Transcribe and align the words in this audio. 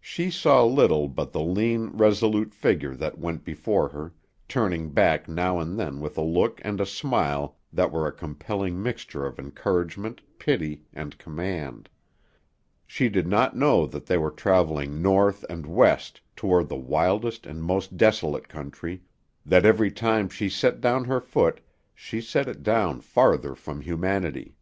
She 0.00 0.30
saw 0.30 0.64
little 0.64 1.08
but 1.08 1.32
the 1.32 1.42
lean, 1.42 1.88
resolute 1.88 2.54
figure 2.54 2.94
that 2.94 3.18
went 3.18 3.42
before 3.42 3.88
her, 3.88 4.14
turning 4.46 4.90
back 4.90 5.28
now 5.28 5.58
and 5.58 5.76
then 5.76 5.98
with 5.98 6.16
a 6.16 6.20
look 6.22 6.60
and 6.64 6.80
a 6.80 6.86
smile 6.86 7.56
that 7.72 7.90
were 7.90 8.06
a 8.06 8.12
compelling 8.12 8.80
mixture 8.80 9.26
of 9.26 9.36
encouragement, 9.40 10.20
pity, 10.38 10.84
and 10.92 11.18
command. 11.18 11.88
She 12.86 13.08
did 13.08 13.26
not 13.26 13.56
know 13.56 13.84
that 13.86 14.06
they 14.06 14.16
were 14.16 14.30
traveling 14.30 15.02
north 15.02 15.44
and 15.50 15.66
west 15.66 16.20
toward 16.36 16.68
the 16.68 16.76
wildest 16.76 17.44
and 17.44 17.60
most 17.60 17.96
desolate 17.96 18.48
country, 18.48 19.02
that 19.44 19.66
every 19.66 19.90
time 19.90 20.28
she 20.28 20.48
set 20.48 20.80
down 20.80 21.06
her 21.06 21.20
foot 21.20 21.58
she 21.96 22.20
set 22.20 22.46
it 22.46 22.62
down 22.62 23.00
farther 23.00 23.56
from 23.56 23.80
humanity. 23.80 24.54